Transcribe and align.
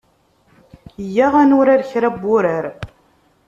Yyaɣ 1.13 1.33
ad 1.41 1.47
nurar 1.47 1.81
kra 1.89 2.09
n 2.13 2.17
wurar. 2.25 2.65